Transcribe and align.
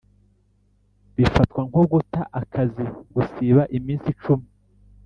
bifatwa 1.15 1.61
nko 1.69 1.81
guta 1.91 2.21
akazi 2.41 2.83
gusiba 3.13 3.61
iminsi 3.77 4.09
cumi 4.21 4.47